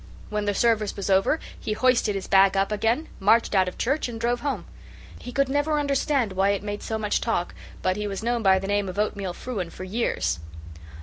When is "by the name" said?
8.41-8.89